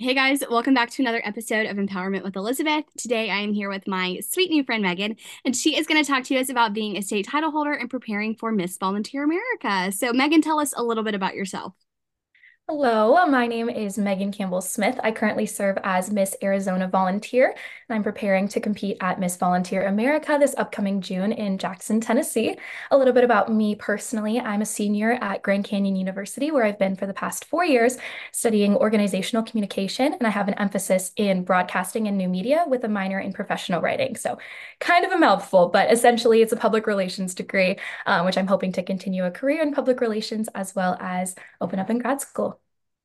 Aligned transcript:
Hey 0.00 0.14
guys, 0.14 0.44
welcome 0.48 0.74
back 0.74 0.90
to 0.90 1.02
another 1.02 1.20
episode 1.24 1.66
of 1.66 1.76
Empowerment 1.76 2.22
with 2.22 2.36
Elizabeth. 2.36 2.84
Today 2.96 3.30
I 3.30 3.38
am 3.38 3.52
here 3.52 3.68
with 3.68 3.88
my 3.88 4.20
sweet 4.20 4.48
new 4.48 4.62
friend 4.62 4.80
Megan, 4.80 5.16
and 5.44 5.56
she 5.56 5.76
is 5.76 5.88
going 5.88 6.00
to 6.00 6.08
talk 6.08 6.22
to 6.26 6.36
us 6.36 6.50
about 6.50 6.72
being 6.72 6.96
a 6.96 7.02
state 7.02 7.26
title 7.26 7.50
holder 7.50 7.72
and 7.72 7.90
preparing 7.90 8.36
for 8.36 8.52
Miss 8.52 8.78
Volunteer 8.78 9.24
America. 9.24 9.90
So, 9.90 10.12
Megan, 10.12 10.40
tell 10.40 10.60
us 10.60 10.72
a 10.76 10.84
little 10.84 11.02
bit 11.02 11.16
about 11.16 11.34
yourself. 11.34 11.74
Hello, 12.70 13.24
my 13.24 13.46
name 13.46 13.70
is 13.70 13.96
Megan 13.96 14.30
Campbell 14.30 14.60
Smith. 14.60 15.00
I 15.02 15.10
currently 15.10 15.46
serve 15.46 15.78
as 15.84 16.10
Miss 16.10 16.36
Arizona 16.42 16.86
Volunteer, 16.86 17.46
and 17.46 17.96
I'm 17.96 18.02
preparing 18.02 18.46
to 18.48 18.60
compete 18.60 18.98
at 19.00 19.18
Miss 19.18 19.38
Volunteer 19.38 19.86
America 19.86 20.36
this 20.38 20.54
upcoming 20.58 21.00
June 21.00 21.32
in 21.32 21.56
Jackson, 21.56 21.98
Tennessee. 21.98 22.58
A 22.90 22.98
little 22.98 23.14
bit 23.14 23.24
about 23.24 23.50
me 23.50 23.74
personally 23.74 24.38
I'm 24.38 24.60
a 24.60 24.66
senior 24.66 25.12
at 25.12 25.42
Grand 25.42 25.64
Canyon 25.64 25.96
University, 25.96 26.50
where 26.50 26.62
I've 26.62 26.78
been 26.78 26.94
for 26.94 27.06
the 27.06 27.14
past 27.14 27.46
four 27.46 27.64
years 27.64 27.96
studying 28.32 28.76
organizational 28.76 29.44
communication, 29.44 30.12
and 30.12 30.26
I 30.26 30.30
have 30.30 30.48
an 30.48 30.54
emphasis 30.54 31.12
in 31.16 31.44
broadcasting 31.44 32.06
and 32.06 32.18
new 32.18 32.28
media 32.28 32.66
with 32.68 32.84
a 32.84 32.88
minor 32.88 33.18
in 33.18 33.32
professional 33.32 33.80
writing. 33.80 34.14
So, 34.14 34.36
kind 34.78 35.06
of 35.06 35.12
a 35.12 35.18
mouthful, 35.18 35.70
but 35.70 35.90
essentially 35.90 36.42
it's 36.42 36.52
a 36.52 36.56
public 36.56 36.86
relations 36.86 37.34
degree, 37.34 37.76
um, 38.04 38.26
which 38.26 38.36
I'm 38.36 38.46
hoping 38.46 38.72
to 38.72 38.82
continue 38.82 39.24
a 39.24 39.30
career 39.30 39.62
in 39.62 39.72
public 39.72 40.02
relations 40.02 40.50
as 40.54 40.74
well 40.76 40.98
as 41.00 41.34
open 41.62 41.78
up 41.78 41.88
in 41.88 41.98
grad 41.98 42.20
school. 42.20 42.57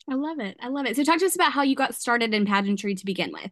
I 0.09 0.15
love 0.15 0.39
it. 0.39 0.57
I 0.59 0.67
love 0.67 0.85
it. 0.85 0.95
So, 0.95 1.03
talk 1.03 1.19
to 1.19 1.25
us 1.25 1.35
about 1.35 1.53
how 1.53 1.61
you 1.61 1.75
got 1.75 1.95
started 1.95 2.33
in 2.33 2.45
pageantry 2.45 2.95
to 2.95 3.05
begin 3.05 3.31
with. 3.31 3.51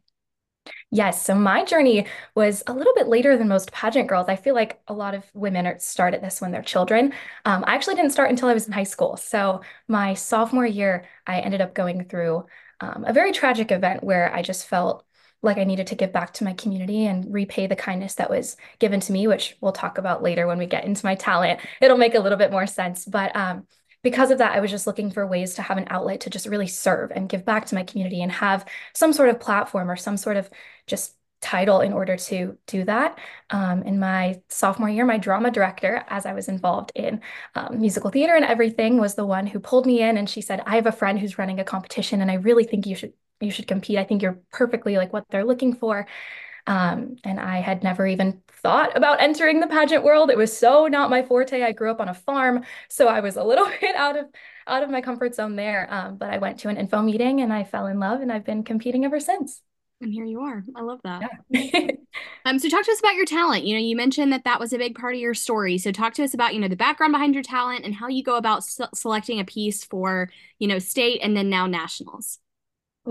Yes, 0.92 1.26
so 1.26 1.34
my 1.34 1.64
journey 1.64 2.06
was 2.36 2.64
a 2.68 2.74
little 2.74 2.94
bit 2.94 3.08
later 3.08 3.38
than 3.38 3.48
most 3.48 3.72
pageant 3.72 4.08
girls. 4.08 4.28
I 4.30 4.36
feel 4.36 4.54
like 4.54 4.80
a 4.88 4.94
lot 4.94 5.16
of 5.16 5.26
women 5.34 5.66
are, 5.66 5.80
start 5.80 6.14
at 6.14 6.22
this 6.22 6.42
when 6.42 6.52
they're 6.52 6.62
children. 6.62 7.14
Um, 7.46 7.64
I 7.66 7.76
actually 7.76 7.96
didn't 7.96 8.12
start 8.12 8.30
until 8.30 8.50
I 8.50 8.54
was 8.54 8.68
in 8.68 8.74
high 8.74 8.84
school. 8.84 9.18
So 9.18 9.62
my 9.88 10.14
sophomore 10.14 10.66
year, 10.66 11.06
I 11.26 11.40
ended 11.40 11.62
up 11.62 11.74
going 11.74 12.06
through 12.06 12.46
um, 12.80 13.06
a 13.06 13.14
very 13.14 13.32
tragic 13.32 13.72
event 13.72 14.04
where 14.04 14.34
I 14.34 14.42
just 14.42 14.68
felt 14.68 15.06
like 15.42 15.58
I 15.58 15.64
needed 15.64 15.88
to 15.88 15.96
give 15.96 16.14
back 16.14 16.34
to 16.34 16.44
my 16.44 16.54
community 16.54 17.06
and 17.08 17.34
repay 17.34 17.66
the 17.66 17.76
kindness 17.76 18.16
that 18.16 18.30
was 18.30 18.56
given 18.78 19.00
to 19.00 19.12
me, 19.12 19.26
which 19.26 19.58
we'll 19.62 19.72
talk 19.72 19.98
about 19.98 20.22
later 20.22 20.46
when 20.46 20.60
we 20.60 20.68
get 20.68 20.86
into 20.86 21.06
my 21.06 21.16
talent. 21.16 21.60
It'll 21.82 21.98
make 21.98 22.14
a 22.14 22.20
little 22.20 22.38
bit 22.38 22.52
more 22.52 22.68
sense. 22.68 23.06
But 23.06 23.36
um, 23.36 23.66
because 24.04 24.32
of 24.32 24.40
that, 24.40 24.56
I 24.56 24.60
was 24.60 24.72
just 24.72 24.88
looking 24.88 25.12
for 25.12 25.26
ways 25.28 25.56
to 25.56 25.62
have 25.62 25.78
an 25.78 25.88
outlet 25.90 26.22
to 26.22 26.30
just 26.30 26.48
really 26.48 26.68
serve 26.68 27.12
and 27.12 27.30
give 27.30 27.46
back 27.46 27.66
to 27.68 27.76
my 27.76 27.84
community 27.84 28.22
and 28.22 28.32
have 28.32 28.66
some 28.94 29.14
sort 29.14 29.30
of 29.30 29.40
platform 29.40 29.90
or 29.90 29.96
some 29.96 30.18
sort 30.18 30.38
of 30.38 30.50
just 30.88 31.16
title 31.42 31.82
in 31.82 31.92
order 31.94 32.18
to 32.18 32.58
do 32.68 32.84
that. 32.86 33.18
Um, 33.50 33.84
in 33.84 34.00
my 34.00 34.42
sophomore 34.50 34.90
year, 34.90 35.06
my 35.06 35.18
drama 35.18 35.50
director, 35.52 36.04
as 36.08 36.26
I 36.26 36.34
was 36.34 36.48
involved 36.48 36.92
in 36.96 37.22
um, 37.56 37.80
musical 37.80 38.12
theater 38.12 38.36
and 38.36 38.46
everything, 38.46 38.98
was 39.00 39.16
the 39.16 39.26
one 39.26 39.48
who 39.48 39.60
pulled 39.60 39.86
me 39.86 40.02
in 40.02 40.18
and 40.18 40.30
she 40.30 40.42
said, 40.42 40.62
I 40.66 40.76
have 40.76 40.86
a 40.88 40.92
friend 40.92 41.20
who's 41.20 41.38
running 41.40 41.60
a 41.60 41.64
competition 41.64 42.22
and 42.22 42.30
I 42.32 42.36
really 42.36 42.64
think 42.64 42.86
you 42.86 42.96
should 42.96 43.14
you 43.40 43.50
should 43.50 43.68
compete. 43.68 43.98
I 43.98 44.04
think 44.04 44.22
you're 44.22 44.40
perfectly 44.52 44.98
like 44.98 45.12
what 45.12 45.26
they're 45.30 45.44
looking 45.44 45.74
for. 45.74 46.06
Um, 46.68 47.16
and 47.24 47.40
I 47.40 47.58
had 47.58 47.84
never 47.84 48.06
even 48.06 48.42
thought 48.62 48.96
about 48.96 49.22
entering 49.22 49.60
the 49.60 49.68
pageant 49.68 50.04
world. 50.04 50.30
It 50.30 50.38
was 50.38 50.56
so 50.56 50.88
not 50.88 51.10
my 51.10 51.24
forte. 51.24 51.62
I 51.62 51.72
grew 51.72 51.92
up 51.92 52.00
on 52.00 52.10
a 52.10 52.14
farm, 52.14 52.64
so 52.90 53.08
I 53.08 53.20
was 53.20 53.36
a 53.36 53.44
little 53.44 53.68
bit 53.82 53.96
out 53.96 54.18
of 54.18 54.26
out 54.68 54.84
of 54.84 54.90
my 54.90 55.02
comfort 55.02 55.36
zone 55.36 55.56
there. 55.56 55.88
Um, 55.92 56.18
but 56.18 56.30
I 56.30 56.38
went 56.38 56.60
to 56.60 56.70
an 56.70 56.78
info 56.78 57.02
meeting 57.02 57.42
and 57.42 57.52
I 57.52 57.64
fell 57.64 57.88
in 57.88 58.00
love, 58.00 58.22
and 58.22 58.32
I've 58.32 58.46
been 58.46 58.64
competing 58.64 59.06
ever 59.06 59.20
since. 59.20 59.62
And 60.02 60.12
here 60.12 60.26
you 60.26 60.42
are. 60.42 60.64
I 60.76 60.82
love 60.82 61.00
that. 61.04 61.30
Yeah. 61.50 61.92
um, 62.46 62.58
so 62.58 62.68
talk 62.70 62.84
to 62.84 62.92
us 62.92 63.00
about 63.00 63.14
your 63.14 63.26
talent. 63.26 63.66
You 63.66 63.76
know, 63.76 63.82
you 63.82 63.96
mentioned 63.96 64.34
that 64.34 64.46
that 64.46 64.60
was 64.60 64.74
a 64.74 64.80
big 64.80 64.96
part 64.96 65.14
of 65.14 65.22
your 65.22 65.36
story. 65.36 65.78
So 65.78 65.92
talk 65.92 66.16
to 66.16 66.24
us 66.24 66.34
about, 66.34 66.56
you 66.56 66.60
know, 66.60 66.68
the 66.68 66.76
background 66.76 67.14
behind 67.14 67.36
your 67.36 67.44
talent 67.44 67.86
and 67.86 67.94
how 67.94 68.08
you 68.08 68.24
go 68.24 68.36
about 68.36 68.64
se- 68.64 68.86
selecting 68.96 69.40
a 69.40 69.46
piece 69.46 69.84
for, 69.86 70.32
you 70.58 70.68
know, 70.68 70.80
state 70.80 71.20
and 71.22 71.38
then 71.38 71.52
now 71.52 71.68
nationals. 71.68 72.40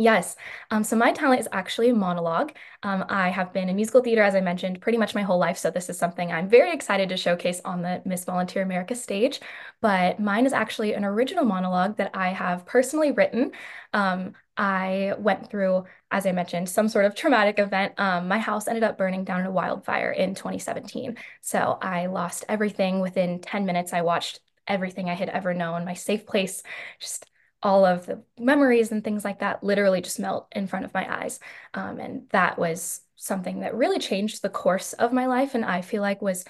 Yes. 0.00 0.34
Um, 0.70 0.82
so 0.82 0.96
my 0.96 1.12
talent 1.12 1.40
is 1.40 1.48
actually 1.52 1.90
a 1.90 1.94
monologue. 1.94 2.52
Um, 2.82 3.04
I 3.10 3.28
have 3.28 3.52
been 3.52 3.68
in 3.68 3.76
musical 3.76 4.00
theater, 4.02 4.22
as 4.22 4.34
I 4.34 4.40
mentioned, 4.40 4.80
pretty 4.80 4.96
much 4.96 5.14
my 5.14 5.20
whole 5.20 5.38
life. 5.38 5.58
So 5.58 5.70
this 5.70 5.90
is 5.90 5.98
something 5.98 6.32
I'm 6.32 6.48
very 6.48 6.72
excited 6.72 7.10
to 7.10 7.18
showcase 7.18 7.60
on 7.66 7.82
the 7.82 8.00
Miss 8.06 8.24
Volunteer 8.24 8.62
America 8.62 8.94
stage. 8.94 9.40
But 9.82 10.18
mine 10.18 10.46
is 10.46 10.54
actually 10.54 10.94
an 10.94 11.04
original 11.04 11.44
monologue 11.44 11.98
that 11.98 12.12
I 12.14 12.28
have 12.30 12.64
personally 12.64 13.12
written. 13.12 13.52
Um, 13.92 14.32
I 14.56 15.14
went 15.18 15.50
through, 15.50 15.84
as 16.10 16.24
I 16.24 16.32
mentioned, 16.32 16.70
some 16.70 16.88
sort 16.88 17.04
of 17.04 17.14
traumatic 17.14 17.58
event. 17.58 17.92
Um, 17.98 18.26
my 18.26 18.38
house 18.38 18.68
ended 18.68 18.84
up 18.84 18.96
burning 18.96 19.24
down 19.24 19.40
in 19.40 19.46
a 19.46 19.50
wildfire 19.50 20.12
in 20.12 20.34
2017. 20.34 21.18
So 21.42 21.76
I 21.82 22.06
lost 22.06 22.46
everything 22.48 23.00
within 23.00 23.40
10 23.40 23.66
minutes. 23.66 23.92
I 23.92 24.00
watched 24.00 24.40
everything 24.66 25.10
I 25.10 25.14
had 25.14 25.28
ever 25.28 25.52
known, 25.52 25.84
my 25.84 25.94
safe 25.94 26.24
place 26.26 26.62
just 27.00 27.26
all 27.62 27.84
of 27.84 28.06
the 28.06 28.22
memories 28.38 28.90
and 28.90 29.04
things 29.04 29.24
like 29.24 29.40
that 29.40 29.62
literally 29.62 30.00
just 30.00 30.18
melt 30.18 30.48
in 30.52 30.66
front 30.66 30.84
of 30.84 30.94
my 30.94 31.22
eyes. 31.22 31.40
Um, 31.74 31.98
and 31.98 32.28
that 32.30 32.58
was 32.58 33.02
something 33.16 33.60
that 33.60 33.74
really 33.74 33.98
changed 33.98 34.40
the 34.40 34.48
course 34.48 34.92
of 34.94 35.12
my 35.12 35.26
life. 35.26 35.54
And 35.54 35.64
I 35.64 35.82
feel 35.82 36.00
like 36.02 36.22
was 36.22 36.44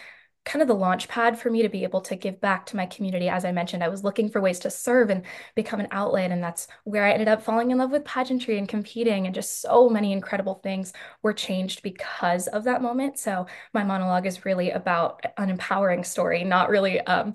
kind 0.44 0.62
of 0.62 0.68
the 0.68 0.74
launch 0.74 1.06
pad 1.06 1.38
for 1.38 1.50
me 1.50 1.62
to 1.62 1.68
be 1.68 1.84
able 1.84 2.00
to 2.00 2.16
give 2.16 2.40
back 2.40 2.64
to 2.64 2.76
my 2.76 2.86
community. 2.86 3.28
As 3.28 3.44
I 3.44 3.52
mentioned, 3.52 3.84
I 3.84 3.88
was 3.88 4.04
looking 4.04 4.30
for 4.30 4.40
ways 4.40 4.58
to 4.60 4.70
serve 4.70 5.10
and 5.10 5.24
become 5.54 5.80
an 5.80 5.88
outlet. 5.90 6.30
And 6.30 6.42
that's 6.42 6.66
where 6.84 7.04
I 7.04 7.12
ended 7.12 7.28
up 7.28 7.42
falling 7.42 7.70
in 7.70 7.78
love 7.78 7.90
with 7.90 8.04
pageantry 8.04 8.56
and 8.56 8.68
competing. 8.68 9.26
And 9.26 9.34
just 9.34 9.60
so 9.60 9.90
many 9.90 10.12
incredible 10.12 10.54
things 10.54 10.92
were 11.22 11.34
changed 11.34 11.82
because 11.82 12.46
of 12.46 12.64
that 12.64 12.82
moment. 12.82 13.18
So 13.18 13.46
my 13.74 13.84
monologue 13.84 14.26
is 14.26 14.44
really 14.44 14.70
about 14.70 15.24
an 15.36 15.50
empowering 15.50 16.04
story, 16.04 16.42
not 16.42 16.70
really 16.70 17.00
um, 17.00 17.34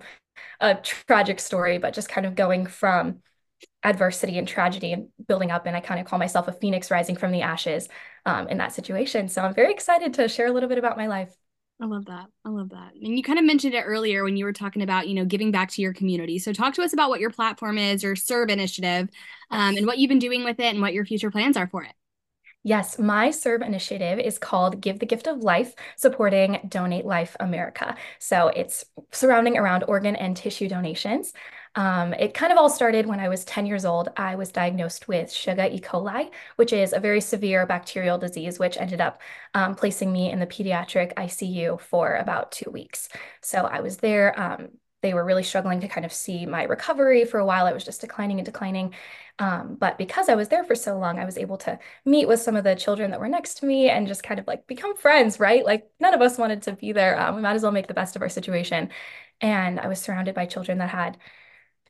a 0.60 0.76
tragic 0.76 1.40
story, 1.40 1.78
but 1.78 1.94
just 1.94 2.10
kind 2.10 2.26
of 2.26 2.36
going 2.36 2.66
from 2.66 3.22
adversity 3.86 4.38
and 4.38 4.48
tragedy 4.48 4.92
and 4.92 5.08
building 5.28 5.52
up. 5.52 5.66
And 5.66 5.76
I 5.76 5.80
kind 5.80 6.00
of 6.00 6.06
call 6.06 6.20
myself 6.20 6.48
a 6.48 6.54
phoenix 6.54 6.92
rising 6.92 7.16
from 7.16 7.32
the 7.32 7.44
ashes 7.44 7.88
um, 8.26 8.48
in 8.48 8.58
that 8.58 8.74
situation. 8.74 9.30
So 9.30 9.42
I'm 9.42 9.54
very 9.54 9.72
excited 9.72 10.16
to 10.16 10.28
share 10.28 10.48
a 10.48 10.52
little 10.52 10.68
bit 10.68 10.80
about 10.80 10.98
my 10.98 11.08
life. 11.08 11.34
I 11.82 11.86
love 11.86 12.06
that. 12.06 12.28
I 12.46 12.50
love 12.50 12.70
that. 12.70 12.94
And 12.94 13.18
you 13.18 13.22
kind 13.22 13.38
of 13.38 13.46
mentioned 13.46 13.74
it 13.74 13.84
earlier 13.84 14.24
when 14.24 14.38
you 14.38 14.46
were 14.46 14.54
talking 14.54 14.82
about, 14.82 15.08
you 15.08 15.14
know, 15.14 15.26
giving 15.26 15.52
back 15.52 15.70
to 15.72 15.82
your 15.82 15.94
community. 15.94 16.40
So 16.40 16.54
talk 16.54 16.74
to 16.76 16.82
us 16.84 16.94
about 16.94 17.10
what 17.10 17.20
your 17.20 17.32
platform 17.32 17.78
is 17.78 18.04
or 18.04 18.16
Serve 18.16 18.50
initiative 18.50 19.10
um, 19.52 19.76
and 19.76 19.86
what 19.86 19.98
you've 19.98 20.10
been 20.10 20.20
doing 20.20 20.44
with 20.44 20.60
it 20.60 20.74
and 20.74 20.82
what 20.82 20.94
your 20.94 21.06
future 21.06 21.30
plans 21.30 21.58
are 21.58 21.68
for 21.68 21.84
it. 21.84 21.92
Yes, 22.64 22.98
my 22.98 23.30
Serve 23.30 23.62
initiative 23.62 24.18
is 24.18 24.40
called 24.40 24.82
Give 24.82 24.98
the 24.98 25.06
Gift 25.06 25.28
of 25.28 25.44
Life, 25.44 25.76
supporting 25.98 26.60
Donate 26.68 27.06
Life 27.06 27.36
America. 27.40 27.96
So 28.18 28.48
it's 28.48 28.86
surrounding 29.12 29.56
around 29.56 29.84
organ 29.84 30.16
and 30.16 30.36
tissue 30.36 30.68
donations. 30.68 31.32
Um, 31.76 32.14
it 32.14 32.34
kind 32.34 32.54
of 32.54 32.58
all 32.58 32.70
started 32.70 33.06
when 33.06 33.20
I 33.20 33.28
was 33.28 33.44
10 33.44 33.66
years 33.66 33.84
old. 33.84 34.10
I 34.16 34.36
was 34.36 34.52
diagnosed 34.52 35.08
with 35.08 35.30
Shiga 35.30 35.72
E. 35.74 35.80
coli, 35.80 36.32
which 36.56 36.72
is 36.72 36.94
a 36.94 37.00
very 37.00 37.20
severe 37.20 37.66
bacterial 37.66 38.18
disease, 38.18 38.58
which 38.60 38.78
ended 38.78 39.02
up 39.02 39.22
um, 39.54 39.76
placing 39.76 40.12
me 40.14 40.32
in 40.32 40.40
the 40.40 40.48
pediatric 40.48 41.14
ICU 41.16 41.78
for 41.80 42.16
about 42.16 42.52
two 42.54 42.72
weeks. 42.72 43.10
So 43.42 43.66
I 43.66 43.82
was 43.82 43.98
there. 43.98 44.40
Um, 44.40 44.70
they 45.02 45.14
were 45.14 45.26
really 45.26 45.44
struggling 45.44 45.82
to 45.82 45.88
kind 45.88 46.06
of 46.06 46.14
see 46.14 46.46
my 46.46 46.64
recovery 46.64 47.26
for 47.26 47.40
a 47.40 47.46
while. 47.46 47.66
I 47.66 47.74
was 47.74 47.84
just 47.84 48.02
declining 48.02 48.40
and 48.40 48.46
declining. 48.46 48.94
Um, 49.38 49.76
but 49.76 49.98
because 49.98 50.30
I 50.30 50.36
was 50.36 50.48
there 50.48 50.64
for 50.64 50.76
so 50.76 50.98
long, 50.98 51.20
I 51.20 51.26
was 51.26 51.38
able 51.38 51.58
to 51.58 51.78
meet 52.06 52.28
with 52.28 52.42
some 52.42 52.56
of 52.56 52.64
the 52.64 52.76
children 52.76 53.12
that 53.12 53.20
were 53.20 53.28
next 53.28 53.56
to 53.60 53.66
me 53.66 53.90
and 53.90 54.08
just 54.08 54.24
kind 54.24 54.40
of 54.40 54.48
like 54.48 54.66
become 54.66 54.96
friends, 54.96 55.40
right? 55.40 55.64
Like 55.66 55.90
none 56.00 56.14
of 56.14 56.22
us 56.22 56.38
wanted 56.38 56.64
to 56.64 56.72
be 56.74 56.94
there. 56.94 57.20
Um, 57.20 57.36
we 57.36 57.42
might 57.42 57.56
as 57.56 57.64
well 57.64 57.72
make 57.72 57.88
the 57.88 57.94
best 57.94 58.16
of 58.16 58.22
our 58.22 58.30
situation. 58.30 58.90
And 59.42 59.80
I 59.80 59.88
was 59.88 60.00
surrounded 60.00 60.34
by 60.34 60.46
children 60.46 60.78
that 60.80 60.90
had 60.90 61.18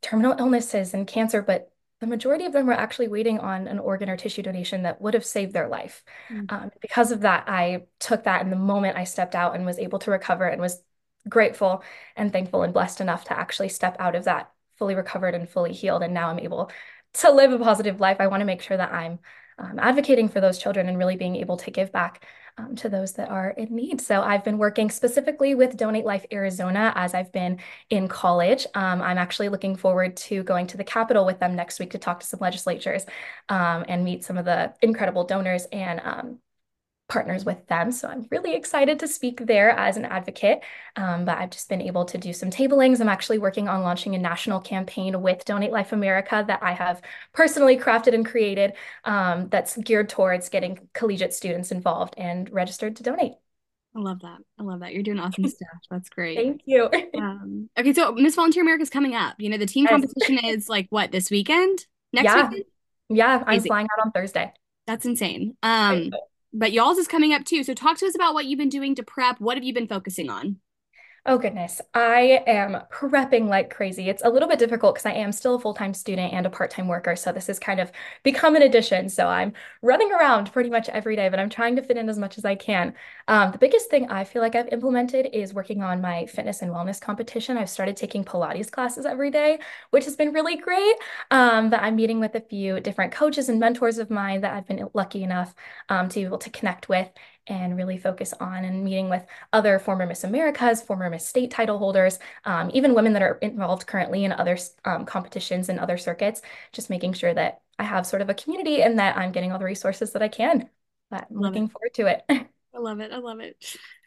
terminal 0.06 0.36
illnesses 0.38 0.94
and 0.94 1.08
cancer, 1.08 1.42
but 1.42 1.72
the 2.00 2.06
majority 2.06 2.46
of 2.46 2.54
them 2.54 2.68
were 2.68 2.74
actually 2.74 3.08
waiting 3.08 3.40
on 3.40 3.68
an 3.68 3.80
organ 3.80 4.08
or 4.08 4.16
tissue 4.16 4.44
donation 4.44 4.84
that 4.84 5.02
would 5.02 5.16
have 5.16 5.26
saved 5.26 5.52
their 5.52 5.68
life. 5.68 6.04
Mm. 6.30 6.52
Um, 6.52 6.72
because 6.80 7.12
of 7.12 7.22
that, 7.22 7.46
I 7.48 7.86
took 8.00 8.26
that 8.26 8.44
in 8.44 8.52
the 8.52 8.56
moment 8.56 8.98
I 8.98 9.06
stepped 9.06 9.34
out 9.34 9.56
and 9.56 9.66
was 9.66 9.80
able 9.80 9.98
to 10.00 10.12
recover 10.12 10.46
and 10.46 10.62
was 10.62 10.84
grateful 11.28 11.84
and 12.16 12.32
thankful 12.32 12.62
and 12.62 12.72
blessed 12.74 13.02
enough 13.02 13.24
to 13.26 13.40
actually 13.40 13.70
step 13.70 13.96
out 13.98 14.16
of 14.16 14.26
that 14.26 14.52
fully 14.78 14.94
recovered 14.94 15.34
and 15.34 15.50
fully 15.50 15.74
healed. 15.74 16.04
And 16.04 16.14
now 16.14 16.30
I'm 16.30 16.40
able 16.40 16.70
to 17.14 17.32
live 17.32 17.52
a 17.52 17.58
positive 17.58 18.00
life. 18.00 18.18
I 18.20 18.28
want 18.28 18.42
to 18.42 18.46
make 18.46 18.62
sure 18.62 18.78
that 18.78 18.92
I'm 18.92 19.18
um, 19.58 19.80
advocating 19.80 20.30
for 20.30 20.42
those 20.42 20.58
children 20.58 20.88
and 20.88 20.98
really 20.98 21.16
being 21.16 21.36
able 21.36 21.58
to 21.58 21.72
give 21.72 21.92
back 21.92 22.26
um, 22.58 22.76
to 22.76 22.90
those 22.90 23.14
that 23.14 23.30
are 23.30 23.50
in 23.50 23.76
need. 23.76 24.00
So 24.00 24.22
I've 24.22 24.44
been 24.44 24.58
working 24.58 24.90
specifically 24.90 25.56
with 25.56 25.76
Donate 25.76 26.06
Life 26.06 26.26
Arizona 26.32 26.94
as 26.96 27.14
I've 27.14 27.32
been 27.32 27.60
in 27.90 28.08
college. 28.08 28.66
Um, 28.76 29.02
I'm 29.02 29.18
actually 29.18 29.50
looking 29.50 29.76
forward 29.76 30.16
to 30.18 30.44
going 30.44 30.68
to 30.68 30.78
the 30.78 30.84
Capitol 30.84 31.26
with 31.26 31.40
them 31.40 31.56
next 31.56 31.80
week 31.80 31.92
to 31.92 31.98
talk 31.98 32.22
to 32.22 32.26
some 32.26 32.40
legislatures 32.40 33.06
um, 33.50 33.86
and 33.88 34.06
meet 34.06 34.24
some 34.24 34.38
of 34.38 34.46
the 34.46 34.74
incredible 34.82 35.26
donors 35.26 35.66
and 35.72 36.02
um, 36.04 36.40
partners 37.08 37.46
with 37.46 37.66
them. 37.68 37.92
So 37.92 38.08
I'm 38.08 38.26
really 38.32 38.56
excited 38.56 39.00
to 39.00 39.08
speak 39.08 39.46
there 39.46 39.70
as 39.72 39.96
an 39.96 40.06
advocate. 40.06 40.62
Um, 40.96 41.26
but 41.26 41.38
I've 41.38 41.52
just 41.52 41.70
been 41.70 41.82
able 41.82 42.06
to 42.06 42.18
do 42.18 42.34
some 42.34 42.50
tablings. 42.50 43.00
I'm 43.00 43.10
actually 43.10 43.38
working 43.38 43.68
on 43.68 43.84
launching 43.84 44.16
a 44.16 44.18
national 44.18 44.60
campaign 44.60 45.22
with 45.22 45.46
Donate 45.46 45.72
Life 45.72 45.94
America 45.94 46.44
that 46.48 46.64
I 46.64 46.74
have 46.74 47.02
personally 47.32 47.78
crafted 47.78 48.14
and 48.14 48.26
created 48.26 48.74
um, 49.04 49.50
that's 49.50 49.78
geared 49.78 50.10
towards 50.10 50.50
getting 50.50 50.88
collegiate 50.94 51.34
students 51.34 51.72
involved 51.72 52.16
and 52.18 52.50
registered 52.52 52.96
to 52.96 53.04
donate. 53.04 53.34
I 53.96 54.00
love 54.00 54.22
that. 54.22 54.40
I 54.60 54.64
love 54.64 54.80
that. 54.80 54.94
You're 54.94 55.04
doing 55.04 55.20
awesome 55.22 55.48
stuff. 55.48 55.70
That's 55.92 56.10
great. 56.10 56.38
Thank 56.38 56.62
you. 56.66 56.90
um, 57.18 57.70
okay, 57.78 57.94
so 57.94 58.14
Miss 58.14 58.36
Volunteer 58.36 58.64
America 58.64 58.82
is 58.82 58.90
coming 58.90 59.14
up. 59.14 59.36
You 59.38 59.50
know, 59.50 59.58
the 59.58 59.68
team 59.68 59.86
competition 59.86 60.40
is 60.44 60.68
like 60.68 60.88
what 60.90 61.12
this 61.12 61.30
weekend? 61.30 61.86
Next 62.12 62.26
yeah. 62.26 62.50
weekend? 62.50 62.66
Yeah, 63.10 63.44
I'm 63.46 63.62
flying 63.62 63.88
out 63.94 64.06
on 64.06 64.12
Thursday. 64.12 64.52
That's 64.88 65.06
insane. 65.06 65.56
Um, 65.62 66.12
but 66.56 66.72
y'all's 66.72 66.98
is 66.98 67.08
coming 67.08 67.34
up 67.34 67.44
too. 67.44 67.64
So 67.64 67.74
talk 67.74 67.98
to 67.98 68.08
us 68.08 68.16
about 68.16 68.34
what 68.34 68.46
you've 68.46 68.58
been 68.60 68.70
doing 68.70 68.96
to 68.96 69.04
prep. 69.04 69.40
What 69.40 69.58
have 69.58 69.64
you 69.64 69.74
been 69.74 69.88
focusing 69.88 70.30
on? 70.30 70.58
Oh, 71.28 71.40
goodness. 71.40 71.82
I 71.96 72.44
am 72.46 72.84
prepping 72.92 73.48
like 73.48 73.72
crazy. 73.74 74.10
It's 74.10 74.22
a 74.24 74.30
little 74.30 74.48
bit 74.48 74.60
difficult 74.60 74.94
because 74.94 75.08
I 75.08 75.14
am 75.14 75.32
still 75.32 75.56
a 75.56 75.60
full-time 75.60 75.96
student 75.96 76.34
and 76.34 76.46
a 76.46 76.52
part-time 76.52 76.88
worker. 76.88 77.16
So 77.16 77.32
this 77.32 77.48
has 77.48 77.58
kind 77.58 77.80
of 77.80 77.92
become 78.22 78.56
an 78.56 78.62
addition. 78.62 79.10
So 79.10 79.26
I'm 79.28 79.54
running 79.82 80.12
around 80.12 80.54
pretty 80.54 80.70
much 80.70 80.88
every 80.88 81.16
day, 81.16 81.30
but 81.30 81.40
I'm 81.40 81.50
trying 81.50 81.78
to 81.78 81.82
fit 81.82 81.98
in 81.98 82.10
as 82.10 82.20
much 82.20 82.38
as 82.38 82.46
I 82.46 82.54
can. 82.54 82.94
Um, 83.28 83.52
the 83.52 83.58
biggest 83.58 83.90
thing 83.90 84.08
I 84.12 84.24
feel 84.24 84.44
like 84.44 84.54
I've 84.54 84.68
implemented 84.68 85.30
is 85.34 85.52
working 85.52 85.82
on 85.82 86.00
my 86.00 86.28
fitness 86.28 86.62
and 86.62 86.72
wellness 86.72 87.02
competition. 87.02 87.58
I've 87.58 87.72
started 87.72 87.98
taking 87.98 88.24
Pilates 88.24 88.70
classes 88.70 89.08
every 89.08 89.32
day, 89.32 89.58
which 89.90 90.06
has 90.06 90.16
been 90.16 90.32
really 90.32 90.58
great. 90.58 90.96
Um, 91.32 91.72
that 91.72 91.82
I'm 91.82 91.96
meeting 91.96 92.20
with 92.20 92.36
a 92.36 92.42
few 92.42 92.80
different 92.80 93.12
coaches 93.12 93.50
and 93.50 93.60
mentors 93.60 93.98
of 93.98 94.12
mine 94.12 94.42
that 94.42 94.54
I've 94.54 94.68
been 94.68 94.88
lucky 94.94 95.24
enough 95.24 95.56
um, 95.90 96.08
to 96.10 96.20
be 96.20 96.26
able 96.26 96.38
to 96.38 96.52
connect 96.52 96.88
with 96.88 97.10
and 97.48 97.78
really 97.78 97.98
focus 97.98 98.34
on 98.40 98.66
and 98.66 98.84
meeting 98.84 99.10
with 99.10 99.26
other 99.54 99.80
former 99.80 100.06
Miss 100.06 100.24
Americas, 100.24 100.82
former 100.82 101.10
Miss 101.10 101.28
State 101.28 101.52
title 101.52 101.78
holders, 101.78 102.20
um, 102.46 102.72
even 102.74 102.94
women 102.96 103.14
that 103.14 103.22
are 103.22 103.38
involved 103.42 103.88
currently 103.88 104.24
in 104.24 104.32
other 104.32 104.58
um, 104.86 105.06
competitions 105.06 105.70
and 105.70 105.80
other 105.80 105.98
circuits, 105.98 106.42
just 106.72 106.90
making 106.90 107.14
sure 107.14 107.34
that 107.34 107.62
I 107.78 107.84
have 107.84 108.06
sort 108.06 108.22
of 108.22 108.30
a 108.30 108.34
community 108.34 108.82
and 108.82 109.00
that 109.00 109.18
I'm 109.18 109.32
getting 109.32 109.52
all 109.52 109.60
the 109.60 109.66
resources 109.66 110.14
that 110.14 110.22
I 110.22 110.28
can. 110.28 110.70
But 111.10 111.28
I'm 111.30 111.40
looking 111.40 111.66
it. 111.66 111.72
forward 111.72 111.94
to 111.96 112.08
it. 112.08 112.24
I 112.76 112.80
love 112.80 113.00
it. 113.00 113.12
I 113.12 113.18
love 113.18 113.40
it. 113.40 113.58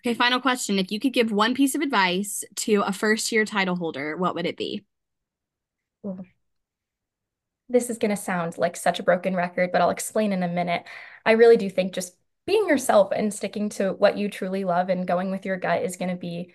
Okay, 0.04 0.14
final 0.14 0.40
question. 0.40 0.78
If 0.78 0.92
you 0.92 1.00
could 1.00 1.12
give 1.12 1.32
one 1.32 1.54
piece 1.54 1.74
of 1.74 1.80
advice 1.80 2.44
to 2.56 2.82
a 2.82 2.92
first 2.92 3.32
year 3.32 3.44
title 3.44 3.76
holder, 3.76 4.16
what 4.16 4.34
would 4.34 4.46
it 4.46 4.56
be? 4.56 4.84
This 7.68 7.90
is 7.90 7.98
going 7.98 8.10
to 8.10 8.16
sound 8.16 8.56
like 8.56 8.76
such 8.76 8.98
a 8.98 9.02
broken 9.02 9.36
record, 9.36 9.72
but 9.72 9.80
I'll 9.80 9.90
explain 9.90 10.32
in 10.32 10.42
a 10.42 10.48
minute. 10.48 10.84
I 11.26 11.32
really 11.32 11.56
do 11.56 11.68
think 11.68 11.92
just 11.92 12.14
being 12.48 12.66
yourself 12.66 13.12
and 13.14 13.32
sticking 13.32 13.68
to 13.68 13.92
what 13.92 14.16
you 14.16 14.30
truly 14.30 14.64
love 14.64 14.88
and 14.88 15.06
going 15.06 15.30
with 15.30 15.44
your 15.44 15.58
gut 15.58 15.82
is 15.82 15.98
going 15.98 16.08
to 16.08 16.16
be 16.16 16.52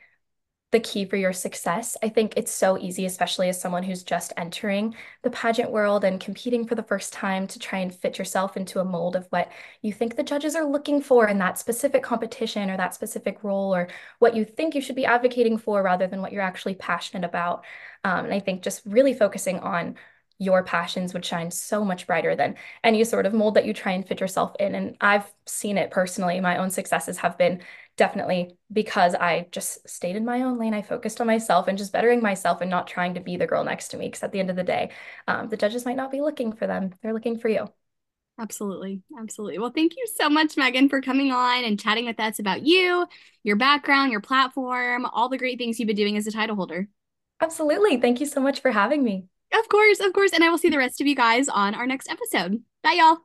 the 0.72 0.80
key 0.80 1.06
for 1.06 1.18
your 1.18 1.34
success. 1.34 1.96
I 2.02 2.10
think 2.10 2.34
it's 2.36 2.52
so 2.52 2.80
easy, 2.80 3.06
especially 3.06 3.48
as 3.48 3.62
someone 3.62 3.84
who's 3.84 4.02
just 4.02 4.34
entering 4.36 4.96
the 5.22 5.30
pageant 5.30 5.70
world 5.70 6.04
and 6.04 6.20
competing 6.20 6.66
for 6.66 6.74
the 6.74 6.82
first 6.82 7.14
time, 7.14 7.46
to 7.46 7.60
try 7.60 7.78
and 7.78 7.94
fit 7.94 8.18
yourself 8.18 8.58
into 8.58 8.80
a 8.80 8.84
mold 8.84 9.16
of 9.16 9.28
what 9.30 9.52
you 9.84 9.94
think 9.94 10.16
the 10.16 10.24
judges 10.24 10.56
are 10.56 10.66
looking 10.66 11.00
for 11.00 11.28
in 11.28 11.38
that 11.38 11.60
specific 11.60 12.02
competition 12.02 12.72
or 12.72 12.78
that 12.78 12.96
specific 12.96 13.44
role, 13.44 13.76
or 13.76 13.88
what 14.18 14.36
you 14.36 14.44
think 14.44 14.74
you 14.74 14.82
should 14.82 14.96
be 14.96 15.06
advocating 15.06 15.60
for 15.60 15.84
rather 15.84 16.08
than 16.08 16.24
what 16.24 16.34
you're 16.34 16.42
actually 16.42 16.74
passionate 16.74 17.24
about. 17.24 17.64
Um, 18.04 18.26
and 18.26 18.34
I 18.34 18.40
think 18.40 18.64
just 18.64 18.82
really 18.84 19.14
focusing 19.14 19.60
on 19.60 19.94
your 20.40 20.64
passions 20.64 21.14
would 21.14 21.26
shine 21.26 21.52
so 21.52 21.84
much 21.86 22.08
brighter 22.08 22.36
than 22.36 22.56
any 22.84 23.04
sort 23.04 23.26
of 23.26 23.34
mold 23.34 23.56
that 23.56 23.66
you 23.66 23.74
try 23.74 23.92
and 23.94 24.08
fit 24.08 24.20
yourself 24.20 24.54
in. 24.60 24.76
And 24.76 24.98
I've 25.02 25.32
seen 25.46 25.78
it 25.78 25.92
personally. 25.92 26.40
My 26.40 26.58
own 26.58 26.70
successes 26.72 27.18
have 27.18 27.38
been 27.38 27.62
definitely 27.96 28.58
because 28.72 29.16
I 29.16 29.48
just 29.52 29.88
stayed 29.88 30.16
in 30.16 30.26
my 30.26 30.42
own 30.42 30.58
lane. 30.58 30.74
I 30.74 30.82
focused 30.82 31.22
on 31.22 31.28
myself 31.28 31.68
and 31.68 31.78
just 31.78 31.94
bettering 31.94 32.22
myself 32.22 32.62
and 32.62 32.70
not 32.70 32.88
trying 32.88 33.14
to 33.14 33.20
be 33.20 33.38
the 33.38 33.48
girl 33.48 33.64
next 33.64 33.90
to 33.90 33.98
me. 33.98 34.08
Because 34.08 34.24
at 34.24 34.32
the 34.32 34.40
end 34.40 34.50
of 34.50 34.56
the 34.56 34.64
day, 34.64 34.92
um, 35.28 35.50
the 35.50 35.58
judges 35.58 35.86
might 35.86 35.98
not 35.98 36.12
be 36.12 36.22
looking 36.22 36.54
for 36.54 36.68
them, 36.68 36.94
they're 37.02 37.14
looking 37.14 37.38
for 37.38 37.50
you. 37.50 37.70
Absolutely. 38.40 39.02
Absolutely. 39.20 39.60
Well, 39.60 39.72
thank 39.72 39.96
you 39.96 40.08
so 40.08 40.28
much, 40.28 40.58
Megan, 40.58 40.90
for 40.90 41.02
coming 41.02 41.32
on 41.32 41.64
and 41.64 41.80
chatting 41.80 42.06
with 42.06 42.20
us 42.20 42.40
about 42.40 42.66
you, 42.66 43.06
your 43.44 43.56
background, 43.56 44.12
your 44.12 44.22
platform, 44.22 45.06
all 45.06 45.30
the 45.30 45.38
great 45.38 45.60
things 45.60 45.80
you've 45.80 45.88
been 45.88 45.96
doing 45.96 46.18
as 46.18 46.26
a 46.26 46.32
title 46.32 46.56
holder. 46.56 46.88
Absolutely. 47.40 47.98
Thank 47.98 48.20
you 48.20 48.26
so 48.26 48.42
much 48.42 48.62
for 48.62 48.72
having 48.72 49.04
me. 49.04 49.28
Of 49.54 49.70
course, 49.70 50.00
of 50.00 50.14
course. 50.14 50.32
And 50.34 50.44
I 50.44 50.50
will 50.50 50.58
see 50.58 50.70
the 50.70 50.78
rest 50.78 51.00
of 51.00 51.08
you 51.08 51.16
guys 51.16 51.48
on 51.48 51.76
our 51.76 51.86
next 51.88 52.10
episode. 52.10 52.64
Bye, 52.82 52.94
y'all. 52.98 53.20